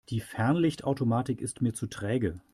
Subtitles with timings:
[0.09, 2.41] Die Fernlichtautomatik ist mir zu träge.